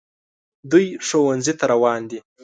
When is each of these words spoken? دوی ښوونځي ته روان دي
دوی 0.71 0.85
ښوونځي 1.07 1.53
ته 1.59 1.65
روان 1.73 2.01
دي 2.09 2.19